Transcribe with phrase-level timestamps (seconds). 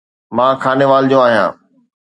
[0.35, 1.51] مان خانيوال جو آهيان